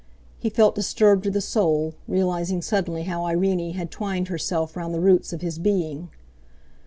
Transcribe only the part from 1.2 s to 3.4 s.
to the soul, realising suddenly how